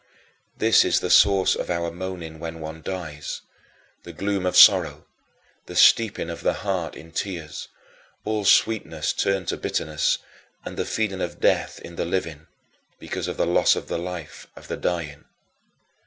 [0.57, 3.41] This is the source of our moaning when one dies
[4.01, 5.05] the gloom of sorrow,
[5.67, 7.67] the steeping of the heart in tears,
[8.25, 10.17] all sweetness turned to bitterness
[10.65, 12.47] and the feeling of death in the living,
[12.97, 15.25] because of the loss of the life of the dying.